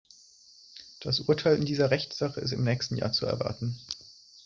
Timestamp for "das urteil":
1.01-1.57